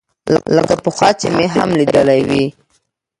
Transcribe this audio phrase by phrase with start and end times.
[0.55, 2.45] لکه پخوا چې مې هم ليدلى وي.